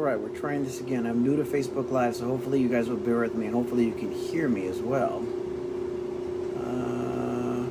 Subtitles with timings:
[0.00, 1.04] All right, we're trying this again.
[1.04, 3.84] I'm new to Facebook Live, so hopefully you guys will bear with me, and hopefully
[3.84, 5.22] you can hear me as well.
[6.56, 7.66] Uh,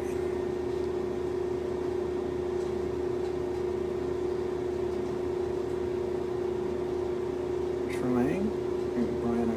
[7.91, 8.51] Trying.
[8.95, 9.57] Hey, Brian,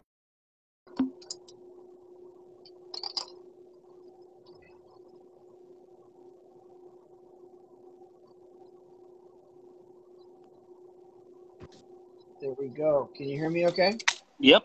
[12.42, 13.10] There we go.
[13.16, 13.98] Can you hear me okay?
[14.40, 14.64] Yep.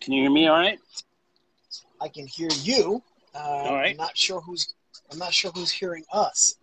[0.00, 0.78] Can you hear me all right?
[2.00, 3.02] I can hear you.
[3.34, 3.90] Uh, All right.
[3.92, 4.74] I'm not sure who's
[5.10, 6.56] I'm not sure who's hearing us.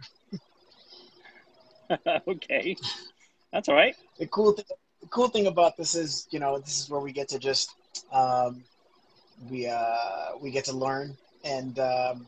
[2.28, 2.76] okay.
[3.52, 3.96] That's all right.
[4.20, 4.66] The cool thing
[5.02, 7.74] the cool thing about this is, you know, this is where we get to just
[8.12, 8.64] um,
[9.50, 12.28] we uh, we get to learn and um,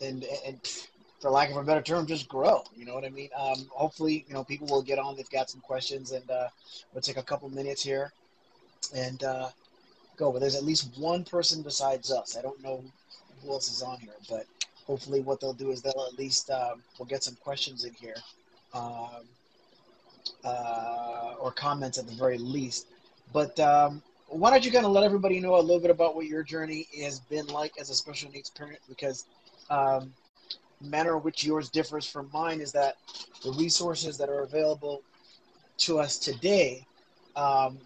[0.00, 0.60] and and
[1.24, 2.62] for lack of a better term, just grow.
[2.76, 3.30] You know what I mean?
[3.34, 5.16] Um, hopefully, you know, people will get on.
[5.16, 6.48] They've got some questions, and uh,
[6.92, 8.12] we'll take a couple minutes here
[8.94, 9.48] and uh,
[10.18, 10.30] go.
[10.30, 12.36] But there's at least one person besides us.
[12.36, 12.84] I don't know
[13.40, 14.44] who else is on here, but
[14.86, 18.16] hopefully, what they'll do is they'll at least um, we'll get some questions in here,
[18.74, 19.24] um,
[20.44, 22.88] uh, or comments at the very least.
[23.32, 26.26] But um, why don't you kind of let everybody know a little bit about what
[26.26, 28.80] your journey has been like as a special needs parent?
[28.90, 29.24] Because
[29.70, 30.12] um,
[30.84, 32.96] manner in which yours differs from mine is that
[33.42, 35.02] the resources that are available
[35.78, 36.86] to us today,
[37.36, 37.78] um,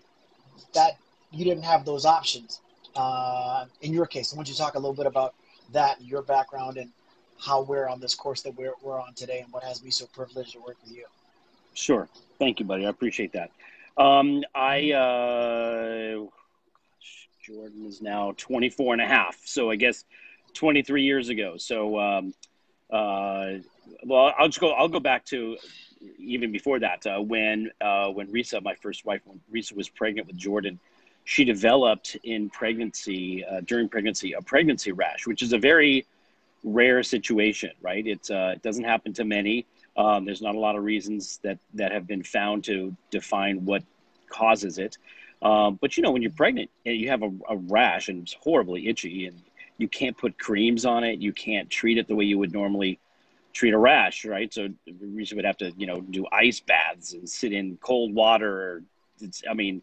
[0.74, 0.98] that
[1.30, 2.60] you didn't have those options
[2.96, 4.32] uh, in your case.
[4.32, 5.34] I want you to talk a little bit about
[5.72, 6.90] that, your background, and
[7.40, 10.06] how we're on this course that we're, we're on today, and what has me so
[10.06, 11.04] privileged to work with you.
[11.74, 12.08] Sure.
[12.38, 12.86] Thank you, buddy.
[12.86, 13.50] I appreciate that.
[13.96, 16.26] Um, I, uh,
[17.42, 19.38] Jordan is now 24 and a half.
[19.44, 20.04] So I guess
[20.54, 21.56] 23 years ago.
[21.56, 22.34] So, um,
[22.90, 23.54] uh,
[24.04, 25.56] well, I'll just go, I'll go back to
[26.18, 30.26] even before that, uh, when, uh, when Risa, my first wife, when Risa was pregnant
[30.26, 30.78] with Jordan,
[31.24, 36.06] she developed in pregnancy, uh, during pregnancy, a pregnancy rash, which is a very
[36.64, 38.06] rare situation, right?
[38.06, 39.66] It's, uh, it doesn't happen to many.
[39.96, 43.82] Um, there's not a lot of reasons that, that have been found to define what
[44.28, 44.96] causes it.
[45.42, 48.36] Um, but you know, when you're pregnant and you have a, a rash and it's
[48.40, 49.40] horribly itchy and
[49.78, 52.98] you can't put creams on it, you can't treat it the way you would normally
[53.52, 54.52] treat a rash, right?
[54.52, 58.82] So Risa would have to, you know, do ice baths and sit in cold water.
[59.20, 59.82] It's, I mean,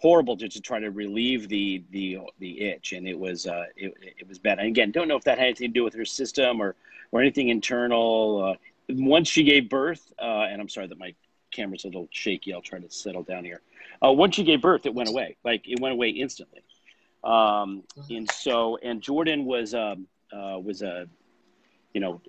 [0.00, 3.94] horrible to, to try to relieve the the the itch, and it was uh, it,
[4.18, 4.58] it was bad.
[4.58, 6.74] And again, don't know if that had anything to do with her system or
[7.12, 8.44] or anything internal.
[8.44, 8.54] Uh,
[8.88, 11.14] once she gave birth, uh, and I'm sorry that my
[11.50, 12.52] camera's a little shaky.
[12.54, 13.60] I'll try to settle down here.
[14.04, 15.36] Uh, once she gave birth, it went away.
[15.44, 16.62] Like it went away instantly.
[17.24, 21.06] Um, and so, and Jordan was um, uh, was a
[21.94, 22.20] you know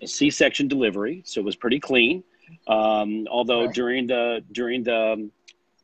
[0.00, 2.24] a C-section delivery, so it was pretty clean.
[2.66, 3.74] Um, although Right.
[3.74, 5.28] during the during the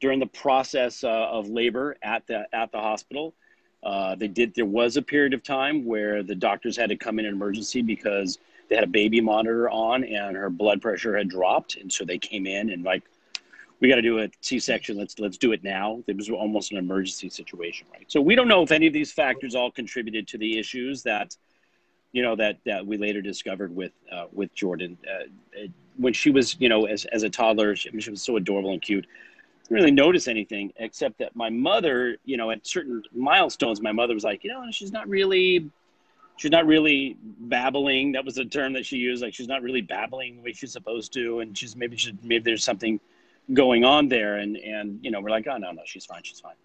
[0.01, 3.35] during the process uh, of labor at the at the hospital,
[3.83, 4.55] uh, they did.
[4.55, 7.83] There was a period of time where the doctors had to come in an emergency
[7.83, 8.39] because
[8.69, 12.19] they had a baby monitor on and her blood pressure had dropped, and so they
[12.19, 13.03] came in and like,
[13.81, 14.97] we got to do a C-section.
[14.97, 16.03] Let's let's do it now.
[16.07, 18.05] It was almost an emergency situation, right?
[18.09, 21.37] So we don't know if any of these factors all contributed to the issues that,
[22.13, 25.25] you know, that that we later discovered with uh, with Jordan uh,
[25.63, 25.67] uh,
[25.97, 27.77] when she was, you know, as as a toddler.
[27.77, 29.07] She, I mean, she was so adorable and cute.
[29.65, 34.15] Didn't really notice anything except that my mother, you know, at certain milestones, my mother
[34.15, 35.71] was like, you know, she's not really
[36.37, 38.13] she's not really babbling.
[38.13, 39.23] That was the term that she used.
[39.23, 42.43] Like she's not really babbling the way she's supposed to, and she's maybe she, maybe
[42.43, 42.99] there's something
[43.53, 44.37] going on there.
[44.37, 46.57] And and you know we're like, oh no no she's fine she's fine.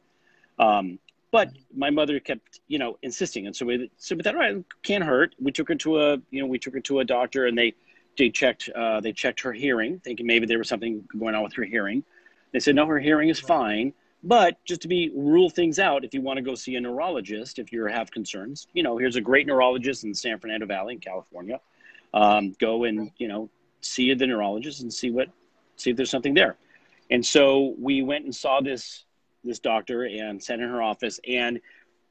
[0.59, 0.99] Um,
[1.31, 5.03] but my mother kept you know insisting, and so we so thought, all right, can't
[5.03, 5.35] hurt.
[5.41, 7.73] We took her to a you know we took her to a doctor, and they
[8.17, 11.53] they checked uh, they checked her hearing, thinking maybe there was something going on with
[11.53, 12.03] her hearing.
[12.51, 13.93] They said no, her hearing is fine.
[14.25, 17.59] But just to be rule things out, if you want to go see a neurologist,
[17.59, 20.99] if you have concerns, you know, here's a great neurologist in San Fernando Valley in
[21.01, 21.59] California.
[22.13, 23.49] Um, go and you know
[23.81, 25.29] see the neurologist and see what
[25.77, 26.57] see if there's something there.
[27.09, 29.05] And so we went and saw this
[29.43, 31.19] this doctor and sat in her office.
[31.27, 31.59] And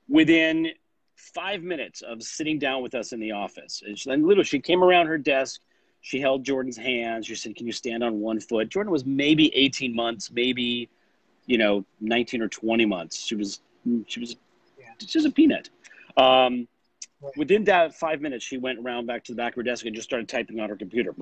[0.09, 0.69] within
[1.17, 4.61] five minutes of sitting down with us in the office, and she, and literally she
[4.61, 5.61] came around her desk.
[6.01, 7.27] She held Jordan's hands.
[7.27, 10.89] She said, "Can you stand on one foot?" Jordan was maybe 18 months, maybe
[11.47, 13.25] you know 19 or 20 months.
[13.25, 13.61] She was
[14.07, 14.37] she was
[14.79, 14.87] yeah.
[14.99, 15.71] she was a peanut.
[16.17, 16.67] Um,
[17.21, 17.37] right.
[17.37, 19.95] Within that five minutes, she went around back to the back of her desk and
[19.95, 21.15] just started typing on her computer.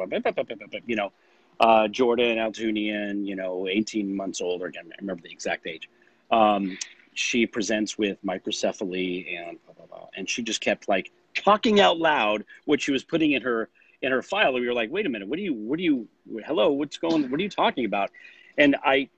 [0.86, 1.12] You know,
[1.60, 5.88] uh, Jordan Altounian, you know, 18 months old, or again, I remember the exact age.
[6.30, 6.78] Um,
[7.14, 10.08] she presents with microcephaly and blah, blah, blah.
[10.16, 13.68] and she just kept like talking out loud what she was putting in her
[14.02, 14.54] in her file.
[14.54, 16.08] And we were like, wait a minute, what do you, what do you,
[16.46, 18.10] hello, what's going, what are you talking about?
[18.56, 19.10] And I,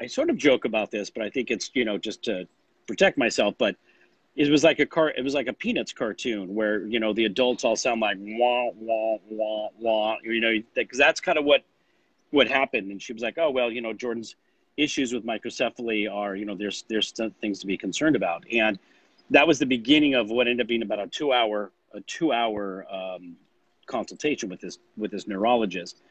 [0.00, 2.48] I sort of joke about this, but I think it's, you know, just to
[2.86, 3.76] protect myself, but
[4.36, 7.24] it was like a car, it was like a Peanuts cartoon where, you know, the
[7.24, 11.64] adults all sound like wah, wah, wah, wah, you know, because that's kind of what,
[12.30, 12.90] what happened.
[12.90, 14.36] And she was like, oh, well, you know, Jordan's,
[14.76, 18.78] issues with microcephaly are, you know, there's there's things to be concerned about, and
[19.30, 22.32] that was the beginning of what ended up being about a two hour a two
[22.32, 23.36] hour um,
[23.86, 26.02] consultation with this with this neurologist.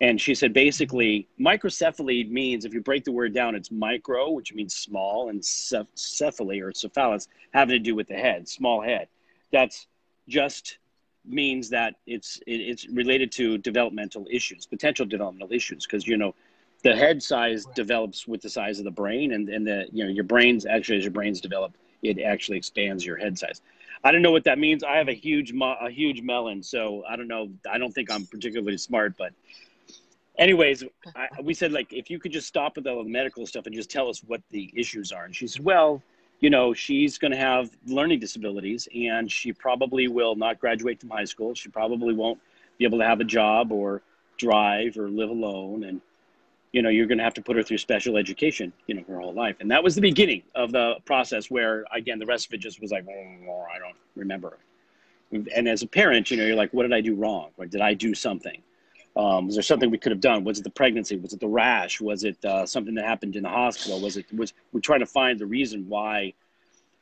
[0.00, 4.52] And she said basically, microcephaly means if you break the word down, it's micro, which
[4.52, 9.08] means small, and cephaly or cephalus having to do with the head, small head.
[9.52, 9.86] That's
[10.28, 10.78] just
[11.24, 16.34] means that it's it, it's related to developmental issues, potential developmental issues, because you know
[16.84, 17.74] the head size right.
[17.74, 20.98] develops with the size of the brain and, and the you know your brains actually
[20.98, 23.62] as your brains develop it actually expands your head size
[24.04, 27.16] i don't know what that means i have a huge a huge melon so i
[27.16, 29.32] don't know i don't think i'm particularly smart but
[30.38, 30.84] anyways
[31.14, 33.74] I, we said like if you could just stop with all the medical stuff and
[33.74, 35.24] just tell us what the issues are.
[35.24, 36.02] And she said well
[36.40, 41.10] you know she's going to have learning disabilities and she probably will not graduate from
[41.10, 41.54] high school.
[41.54, 42.40] She probably won't
[42.78, 44.02] be able to have a job or
[44.36, 45.84] drive or live alone.
[45.84, 46.00] And
[46.72, 49.20] you know you're going to have to put her through special education you know her
[49.20, 49.56] whole life.
[49.60, 52.80] And that was the beginning of the process where again the rest of it just
[52.80, 54.58] was like oh, i don't remember.
[55.32, 57.50] And as a parent you know you're like what did i do wrong?
[57.56, 58.60] Or did i do something
[59.16, 61.48] um, was there something we could have done was it the pregnancy was it the
[61.48, 65.00] rash was it uh, something that happened in the hospital was it was we're trying
[65.00, 66.32] to find the reason why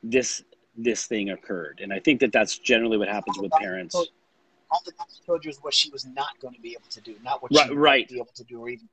[0.03, 0.43] this
[0.77, 4.91] this thing occurred and i think that that's generally what happens with parents all the
[4.97, 7.41] doctor told you is what she was not going to be able to do not
[7.41, 8.09] what right, she right.
[8.09, 8.87] be able to do or even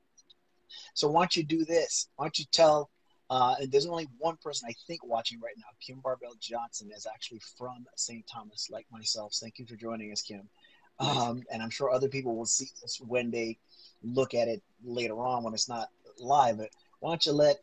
[0.93, 2.07] so why don't you do this?
[2.15, 2.89] Why don't you tell?
[3.29, 5.67] Uh, and there's only one person I think watching right now.
[5.79, 8.25] Kim Barbell Johnson is actually from St.
[8.27, 9.33] Thomas, like myself.
[9.39, 10.49] Thank you for joining us, Kim.
[11.01, 13.57] Um, and I'm sure other people will see this when they
[14.03, 15.89] look at it later on when it's not
[16.19, 16.57] live.
[16.57, 16.69] But
[16.99, 17.57] why don't you let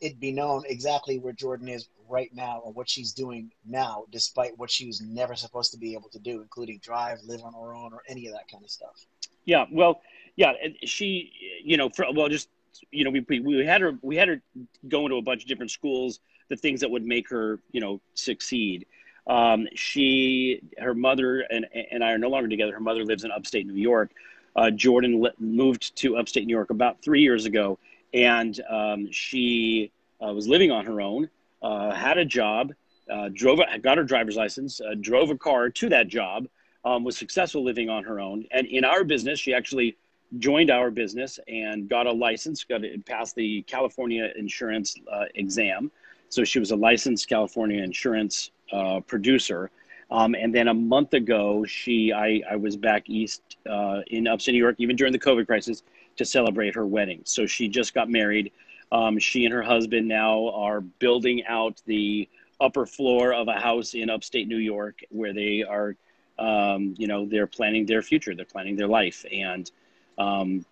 [0.00, 4.56] it be known exactly where Jordan is right now and what she's doing now, despite
[4.58, 7.74] what she was never supposed to be able to do, including drive, live on her
[7.74, 9.06] own, or any of that kind of stuff.
[9.44, 10.00] Yeah, well,
[10.36, 10.52] yeah,
[10.84, 11.32] she,
[11.64, 12.48] you know, for, well, just
[12.90, 14.40] you know, we, we had her we had her
[14.88, 18.00] going to a bunch of different schools, the things that would make her, you know,
[18.14, 18.86] succeed.
[19.28, 22.72] Um, she, her mother, and and I are no longer together.
[22.72, 24.10] Her mother lives in upstate New York.
[24.56, 27.78] Uh, Jordan moved to upstate New York about three years ago,
[28.14, 29.92] and um, she
[30.24, 31.28] uh, was living on her own,
[31.62, 32.72] uh, had a job,
[33.12, 36.46] uh, drove, got her driver's license, uh, drove a car to that job,
[36.84, 38.46] um, was successful living on her own.
[38.50, 39.96] And in our business, she actually
[40.38, 45.90] joined our business and got a license, got it, passed the California insurance uh, exam.
[46.30, 49.70] So she was a licensed California insurance uh, producer.
[50.10, 54.54] Um, and then a month ago, she I, I was back east uh, in upstate
[54.54, 55.82] New York, even during the COVID crisis,
[56.16, 57.22] to celebrate her wedding.
[57.24, 58.52] So she just got married.
[58.90, 62.28] Um, she and her husband now are building out the
[62.60, 65.94] upper floor of a house in upstate New York, where they are,
[66.38, 69.70] um, you know, they're planning their future, they're planning their life, and
[70.16, 70.64] um,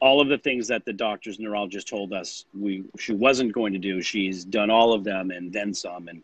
[0.00, 3.78] all of the things that the doctors neurologist told us we she wasn't going to
[3.78, 6.22] do she's done all of them and then some and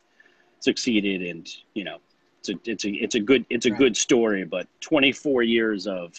[0.61, 1.99] succeeded and you know
[2.39, 6.15] it's a it's a it's a good it's a good story but 24 years of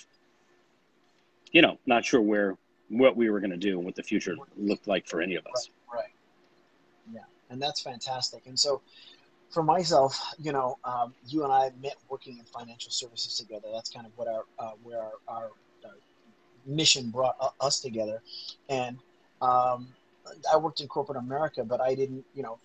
[1.52, 2.58] you know not sure where
[2.90, 5.46] what we were going to do and what the future looked like for any of
[5.48, 6.10] us right, right.
[7.14, 8.82] yeah and that's fantastic and so
[9.50, 13.68] for myself, you know, um, you and I met working in financial services together.
[13.74, 15.50] That's kind of what our uh, where our, our
[16.66, 18.22] mission brought us together.
[18.70, 18.98] And
[19.42, 19.90] um,
[20.52, 22.60] I worked in corporate America, but I didn't, you know,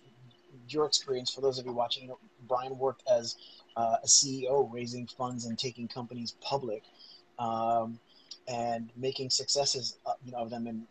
[0.69, 3.35] your experience, for those of you watching, you know, Brian worked as
[3.75, 6.83] uh, a CEO, raising funds and taking companies public,
[7.39, 7.99] um,
[8.47, 10.87] and making successes, uh, you know, of them in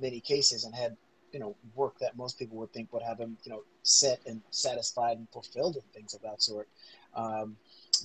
[0.00, 0.96] many cases, and had,
[1.32, 4.40] you know, work that most people would think would have him, you know, set and
[4.50, 6.68] satisfied and fulfilled and things of that sort.
[7.14, 7.56] Um,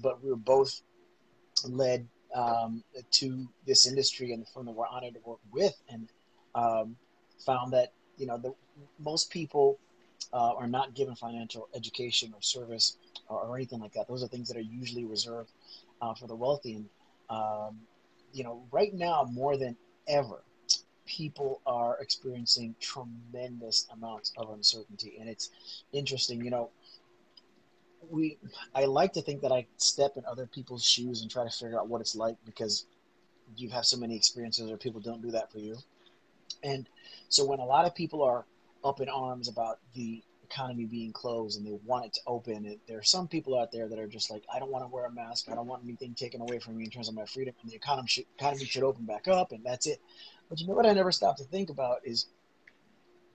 [0.01, 0.81] but we were both
[1.65, 5.73] led um, to this industry and the firm that we're honored to work with.
[5.89, 6.09] And
[6.55, 6.97] um,
[7.45, 8.53] found that you know the
[8.99, 9.79] most people
[10.33, 12.97] uh, are not given financial education or service
[13.29, 14.07] or, or, anything like that.
[14.07, 15.51] Those are things that are usually reserved
[16.01, 16.75] uh, for the wealthy.
[16.75, 16.89] And
[17.29, 17.79] um,
[18.33, 19.75] you know, right now more than
[20.07, 20.43] ever,
[21.05, 25.49] people are experiencing tremendous amounts of uncertainty, and it's
[25.93, 26.43] interesting.
[26.43, 26.69] You know,
[28.09, 28.37] we
[28.75, 31.79] I like to think that I step in other people's shoes and try to figure
[31.79, 32.85] out what it's like because
[33.55, 35.77] you have so many experiences or people don't do that for you.
[36.63, 36.87] And
[37.29, 38.45] so when a lot of people are
[38.83, 42.97] up in arms about the economy being closed and they want it to open, there
[42.97, 45.11] are some people out there that are just like, I don't want to wear a
[45.11, 45.49] mask.
[45.51, 47.53] I don't want anything taken away from me in terms of my freedom.
[47.61, 49.99] And the economy should, economy should open back up, and that's it.
[50.49, 52.27] But you know what I never stopped to think about is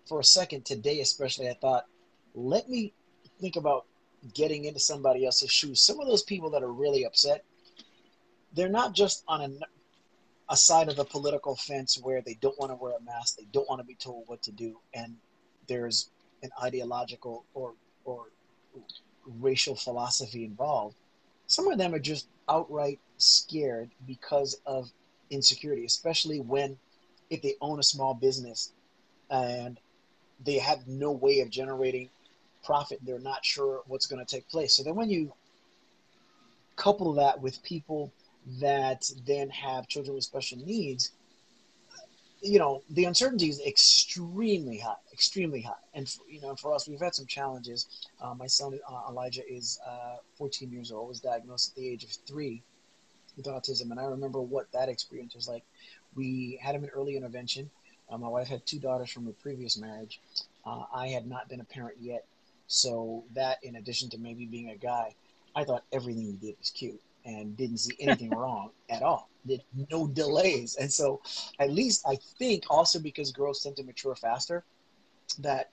[0.06, 1.86] for a second today, especially, I thought,
[2.34, 2.92] let me
[3.40, 3.86] think about
[4.34, 5.82] getting into somebody else's shoes.
[5.82, 7.44] Some of those people that are really upset,
[8.54, 9.50] they're not just on a,
[10.52, 13.46] a side of the political fence where they don't want to wear a mask, they
[13.52, 15.16] don't want to be told what to do, and
[15.68, 16.10] there's
[16.42, 18.26] an ideological or or
[19.40, 20.96] racial philosophy involved.
[21.46, 24.90] Some of them are just outright scared because of
[25.30, 26.76] insecurity, especially when
[27.30, 28.72] if they own a small business
[29.30, 29.78] and
[30.44, 32.10] they have no way of generating
[32.64, 34.74] profit, they're not sure what's going to take place.
[34.74, 35.32] So then when you
[36.76, 38.12] couple that with people
[38.60, 41.12] that then have children with special needs,
[42.42, 45.74] you know, the uncertainty is extremely high, extremely high.
[45.94, 47.86] And, for, you know, for us, we've had some challenges.
[48.20, 52.02] Uh, my son, uh, Elijah, is uh, 14 years old, was diagnosed at the age
[52.02, 52.62] of three
[53.36, 53.92] with autism.
[53.92, 55.62] And I remember what that experience was like.
[56.16, 57.70] We had him in early intervention.
[58.10, 60.20] Uh, my wife had two daughters from a previous marriage.
[60.66, 62.24] Uh, I had not been a parent yet.
[62.66, 65.14] So that, in addition to maybe being a guy,
[65.54, 69.28] I thought everything he did was cute and didn't see anything wrong at all.
[69.46, 71.20] Did no delays, and so
[71.58, 74.64] at least I think also because girls tend to mature faster,
[75.40, 75.70] that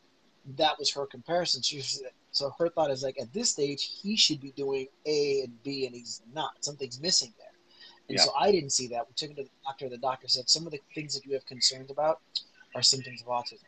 [0.58, 1.62] that was her comparison.
[1.62, 2.02] She was,
[2.32, 5.86] so her thought is like at this stage he should be doing A and B
[5.86, 6.52] and he's not.
[6.62, 7.48] Something's missing there.
[8.08, 8.24] And yeah.
[8.24, 9.08] so I didn't see that.
[9.08, 9.90] We took him to the doctor.
[9.90, 12.22] The doctor said some of the things that you have concerns about
[12.76, 13.66] are symptoms of autism.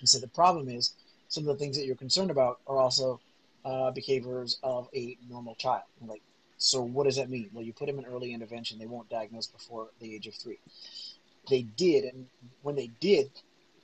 [0.00, 0.94] He said the problem is
[1.28, 3.20] some of the things that you're concerned about are also
[3.64, 5.82] uh, behaviors of a normal child.
[6.00, 6.22] I'm like,
[6.56, 7.50] so what does that mean?
[7.52, 10.58] Well, you put them in early intervention, they won't diagnose before the age of three.
[11.48, 12.26] They did, and
[12.62, 13.30] when they did,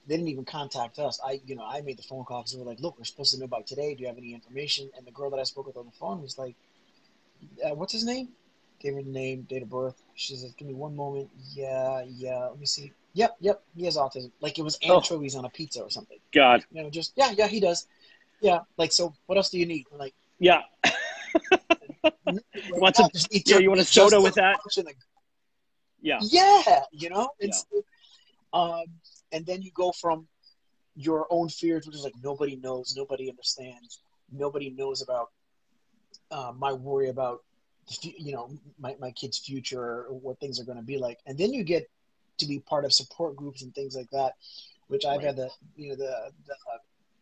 [0.06, 1.20] they didn't even contact us.
[1.24, 3.34] I, you know, I made the phone call because they were like, "Look, we're supposed
[3.34, 3.94] to know by today.
[3.94, 6.22] Do you have any information?" And the girl that I spoke with on the phone
[6.22, 6.56] was like,
[7.64, 8.28] uh, "What's his name?"
[8.80, 10.02] Gave her the name, date of birth.
[10.14, 11.28] She said, "Give me one moment.
[11.52, 12.46] Yeah, yeah.
[12.46, 12.92] Let me see.
[13.12, 13.62] Yep, yep.
[13.76, 14.30] He has autism.
[14.40, 14.96] Like it was oh.
[14.96, 15.40] anchovies oh.
[15.40, 16.18] on a pizza or something.
[16.32, 16.64] God.
[16.72, 17.46] You know, just yeah, yeah.
[17.46, 17.86] He does.
[18.40, 18.60] Yeah.
[18.78, 19.14] Like so.
[19.26, 19.86] What else do you need?
[19.96, 20.62] like yeah.
[22.24, 23.10] you want some?
[23.30, 24.58] Yeah, you want a soda with that?
[26.00, 26.18] Yeah.
[26.22, 26.80] Yeah.
[26.92, 27.28] You know.
[27.40, 27.80] And, yeah.
[28.52, 28.84] Um,
[29.32, 30.26] and then you go from
[30.96, 34.02] your own fears, which is like nobody knows, nobody understands,
[34.32, 35.28] nobody knows about
[36.30, 37.42] uh, my worry about
[38.02, 41.36] you know my, my kid's future or what things are going to be like and
[41.36, 41.88] then you get
[42.40, 44.32] to be part of support groups and things like that,
[44.88, 45.26] which I've right.
[45.26, 46.78] had the you know the the, uh,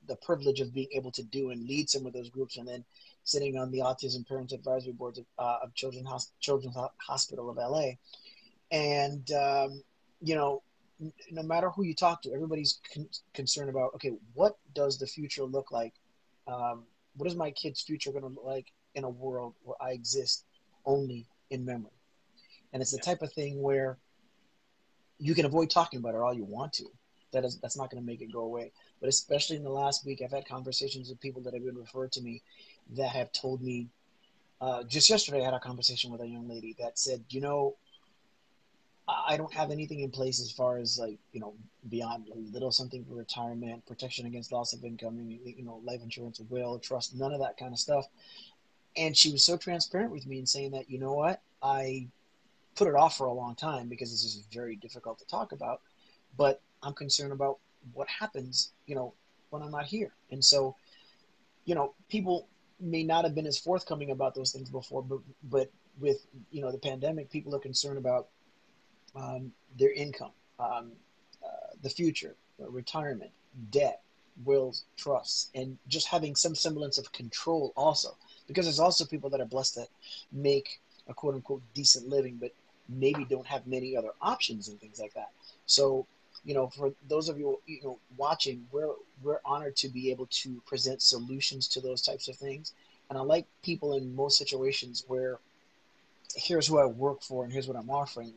[0.06, 2.84] the privilege of being able to do and lead some of those groups, and then
[3.28, 7.90] sitting on the Autism Parents Advisory Board of, uh, of Children's Children's Hospital of LA,
[8.70, 9.82] and um,
[10.20, 10.62] you know,
[11.00, 15.06] n- no matter who you talk to, everybody's con- concerned about okay, what does the
[15.06, 15.94] future look like?
[16.46, 16.84] Um,
[17.16, 20.44] what is my kid's future going to look like in a world where I exist
[20.86, 21.90] only in memory?
[22.72, 23.98] And it's the type of thing where
[25.18, 26.84] you can avoid talking about it all you want to.
[27.32, 28.72] That is that's not going to make it go away.
[29.00, 32.12] But especially in the last week, I've had conversations with people that have been referred
[32.12, 32.42] to me
[32.96, 33.88] that have told me.
[34.60, 37.76] Uh, just yesterday, I had a conversation with a young lady that said, you know,
[39.08, 41.54] I don't have anything in place as far as like you know
[41.88, 46.40] beyond a little something for retirement, protection against loss of income, you know, life insurance,
[46.50, 48.06] will, trust, none of that kind of stuff.
[48.96, 52.08] And she was so transparent with me in saying that you know what I
[52.74, 55.80] put it off for a long time because this is very difficult to talk about.
[56.36, 57.58] But I'm concerned about
[57.94, 59.14] what happens, you know,
[59.50, 60.12] when I'm not here.
[60.30, 60.76] And so,
[61.64, 62.46] you know, people
[62.80, 65.70] may not have been as forthcoming about those things before, but but
[66.00, 68.28] with you know the pandemic, people are concerned about
[69.14, 70.92] um, their income, um,
[71.44, 73.30] uh, the future, uh, retirement,
[73.70, 74.02] debt,
[74.44, 78.16] wills, trusts, and just having some semblance of control also.
[78.46, 79.86] Because there's also people that are blessed to
[80.32, 82.52] make a quote unquote decent living, but
[82.88, 85.30] maybe don't have many other options and things like that.
[85.66, 86.06] So,
[86.44, 90.26] you know, for those of you you know watching, we're we're honored to be able
[90.30, 92.72] to present solutions to those types of things.
[93.10, 95.38] And I like people in most situations where
[96.36, 98.34] here's who I work for and here's what I'm offering.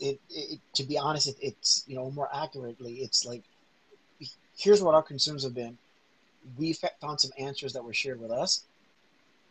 [0.00, 3.42] it, it to be honest, it, it's you know more accurately, it's like
[4.56, 5.78] here's what our concerns have been.
[6.58, 8.64] We found some answers that were shared with us.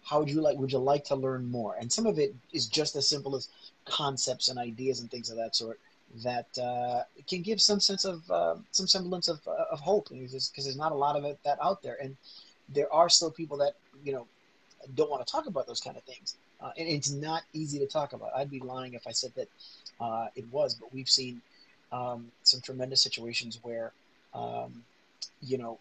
[0.03, 0.57] How would you like?
[0.57, 1.75] Would you like to learn more?
[1.79, 3.49] And some of it is just as simple as
[3.85, 5.79] concepts and ideas and things of that sort
[6.23, 10.51] that uh, can give some sense of uh, some semblance of, uh, of hope because
[10.55, 11.97] there's not a lot of it that out there.
[12.01, 12.15] And
[12.69, 14.27] there are still people that you know
[14.95, 16.37] don't want to talk about those kind of things.
[16.59, 18.29] Uh, and it's not easy to talk about.
[18.35, 19.47] I'd be lying if i said that
[19.99, 21.41] uh, it was but we've seen
[21.91, 23.91] um, some tremendous situations where
[24.33, 24.83] um,
[25.41, 25.79] you know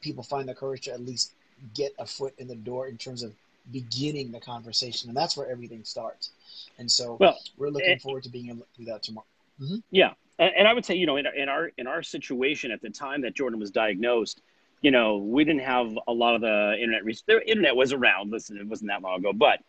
[0.00, 1.32] people find the courage to at least
[1.74, 3.32] get a foot in the door in terms of
[3.72, 6.30] beginning the conversation and that's where everything starts
[6.78, 9.24] and so well, we're looking it, forward to being able to do that tomorrow
[9.60, 9.76] Mm-hmm.
[9.90, 12.90] Yeah, and I would say, you know, in, in our in our situation at the
[12.90, 14.40] time that Jordan was diagnosed,
[14.80, 17.02] you know, we didn't have a lot of the internet.
[17.26, 18.30] The internet was around.
[18.30, 19.60] Listen, it wasn't that long ago, but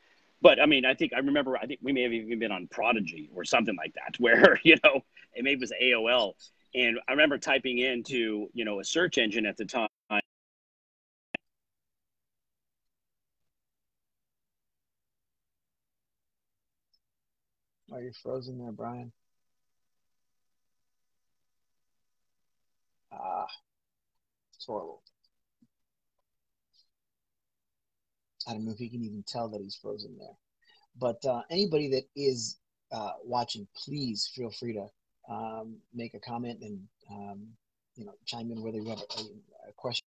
[0.41, 1.57] but I mean, I think I remember.
[1.57, 4.77] I think we may have even been on Prodigy or something like that, where you
[4.83, 6.33] know, it maybe was AOL,
[6.73, 9.89] and I remember typing into you know a search engine at the time.
[18.01, 19.11] Are you frozen there, Brian?
[23.13, 23.45] Ah,
[24.55, 25.03] it's horrible.
[28.47, 30.35] I don't know if you can even tell that he's frozen there.
[30.97, 32.57] But uh, anybody that is
[32.91, 34.87] uh, watching, please feel free to
[35.31, 36.81] um, make a comment and
[37.11, 37.49] um,
[37.95, 39.21] you know chime in whether you have a,
[39.69, 40.07] a question.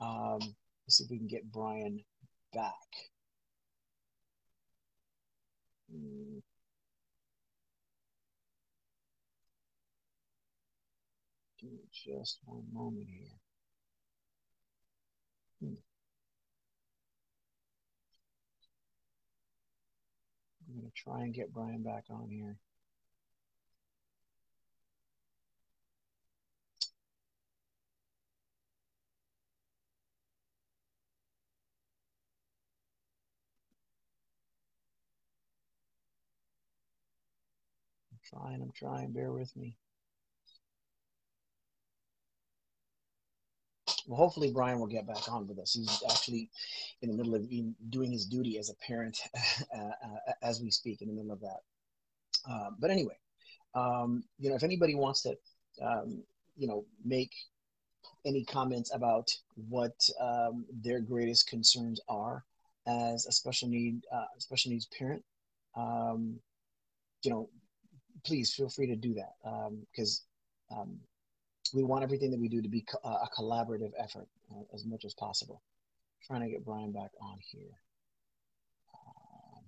[0.00, 0.38] Um,
[0.86, 2.02] let's see if we can get Brian
[2.54, 3.10] back.
[5.92, 6.00] Give
[11.72, 13.38] me just one moment here.
[15.60, 15.74] Hmm.
[20.68, 22.56] I'm going to try and get Brian back on here.
[38.30, 39.76] Trying, I'm trying, bear with me.
[44.10, 45.74] well, hopefully Brian will get back on with us.
[45.74, 46.50] He's actually
[47.00, 47.48] in the middle of
[47.90, 49.16] doing his duty as a parent
[49.74, 51.60] uh, as we speak in the middle of that.
[52.48, 53.16] Uh, but anyway,
[53.74, 55.36] um, you know, if anybody wants to,
[55.80, 56.24] um,
[56.56, 57.32] you know, make
[58.26, 59.30] any comments about
[59.68, 62.44] what um, their greatest concerns are
[62.88, 65.22] as a special need uh, special needs parent,
[65.76, 66.38] um,
[67.22, 67.48] you know,
[68.24, 69.34] please feel free to do that
[69.92, 70.22] because
[70.70, 70.98] um,
[71.74, 75.14] we want everything that we do to be a collaborative effort uh, as much as
[75.14, 75.62] possible.
[76.20, 77.76] I'm trying to get Brian back on here.
[78.94, 79.64] Um,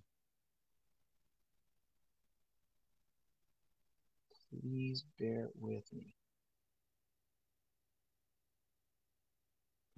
[4.61, 6.15] please bear with me.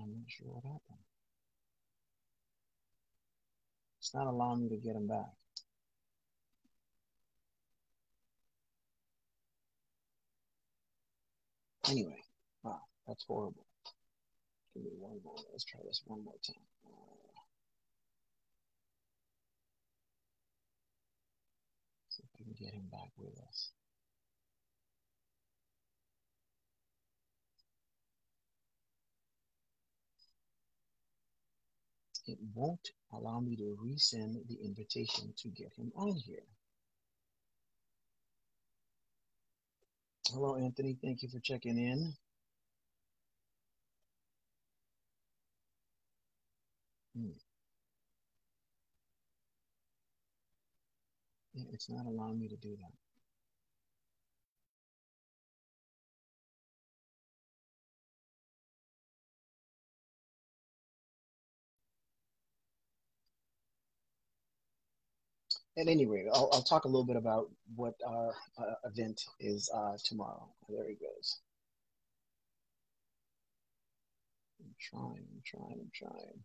[0.00, 0.98] I'm not sure what happened.
[4.00, 5.32] It's not allowing me to get him back.
[11.88, 12.24] Anyway,
[12.62, 13.66] wow, that's horrible.
[14.74, 15.36] Give me one more.
[15.52, 16.62] Let's try this one more time.
[22.08, 23.70] See if we can get him back with us.
[32.26, 36.46] It won't allow me to resend the invitation to get him on here.
[40.32, 40.96] Hello, Anthony.
[41.02, 42.14] Thank you for checking in.
[47.16, 47.30] Hmm.
[51.72, 53.03] It's not allowing me to do that.
[65.78, 69.70] At any rate, I'll, I'll talk a little bit about what our uh, event is
[69.74, 70.48] uh, tomorrow.
[70.68, 71.40] There he goes.
[74.60, 76.40] I'm trying, I'm trying, I'm trying.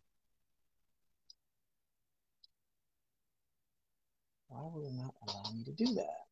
[4.48, 6.29] Why will it not allow me to do that?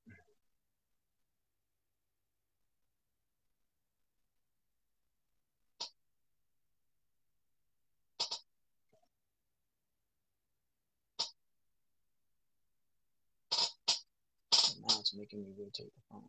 [15.18, 16.22] making me rotate the phone.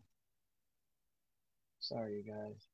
[1.79, 2.67] Sorry, you guys.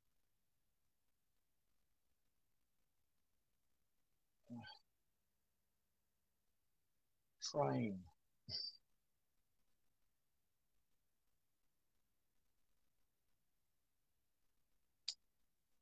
[7.51, 7.99] Trying.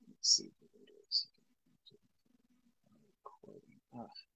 [0.08, 1.28] Let's see if we can do this.
[3.24, 3.80] Recording.
[3.96, 4.33] Ah.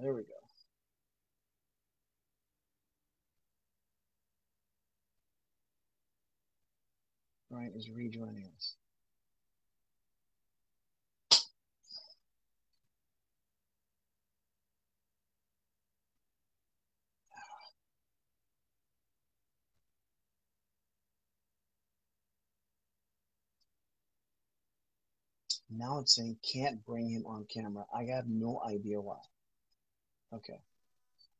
[0.00, 0.34] There we go.
[7.50, 8.74] Ryan is rejoining us.
[25.70, 27.84] Now it's saying can't bring him on camera.
[27.94, 29.18] I have no idea why.
[30.32, 30.60] Okay.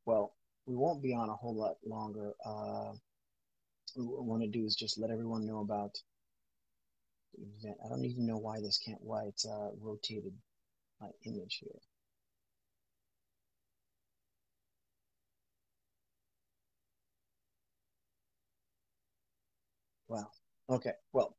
[0.07, 0.35] Well,
[0.67, 2.35] we won't be on a whole lot longer.
[2.45, 2.95] Uh,
[3.97, 5.99] what we want to do is just let everyone know about
[7.35, 7.79] the event.
[7.85, 10.35] I don't even know why this can't, why it's uh, rotated
[11.01, 11.81] my image here.
[20.09, 20.31] Wow.
[20.69, 20.93] Okay.
[21.13, 21.37] Well,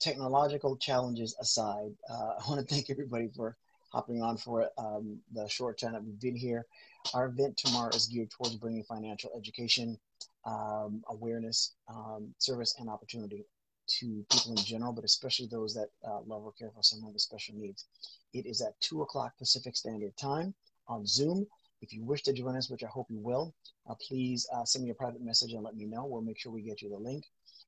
[0.00, 3.56] technological challenges aside, uh, I want to thank everybody for
[3.94, 6.66] hopping on for um, the short time that we've been here.
[7.14, 9.96] Our event tomorrow is geared towards bringing financial education,
[10.44, 13.46] um, awareness, um, service, and opportunity
[14.00, 17.22] to people in general, but especially those that uh, love or care for someone with
[17.22, 17.86] special needs.
[18.32, 20.54] It is at 2 o'clock Pacific Standard Time
[20.88, 21.46] on Zoom.
[21.80, 23.54] If you wish to join us, which I hope you will,
[23.88, 26.06] uh, please uh, send me a private message and let me know.
[26.06, 27.24] We'll make sure we get you the link.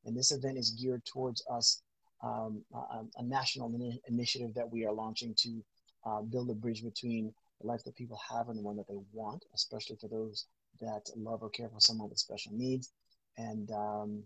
[0.07, 1.83] And this event is geared towards us,
[2.23, 3.71] um, a, a, national
[4.09, 5.62] initiative that we are launching to
[6.07, 8.99] uh, build a bridge between the life that people have and the one that they
[9.12, 10.47] want, especially for those
[10.81, 12.92] that love or care for someone with special needs.
[13.38, 14.23] And um,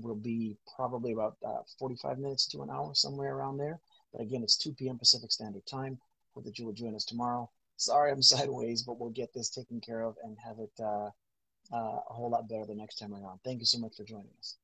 [0.00, 3.78] will be probably about uh, 45 minutes to an hour, somewhere around there.
[4.12, 4.98] But again, it's 2 p.m.
[4.98, 5.98] Pacific Standard Time.
[6.34, 7.50] Hope that you will join us tomorrow.
[7.76, 11.10] Sorry I'm sideways, but we'll get this taken care of and have it uh,
[11.72, 13.40] uh, a whole lot better the next time around.
[13.44, 14.56] Thank you so much for joining us.